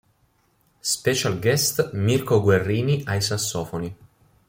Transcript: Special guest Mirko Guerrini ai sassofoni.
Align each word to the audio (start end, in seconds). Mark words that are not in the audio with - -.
Special 0.93 1.37
guest 1.39 1.79
Mirko 1.93 2.41
Guerrini 2.41 3.03
ai 3.05 3.21
sassofoni. 3.21 3.97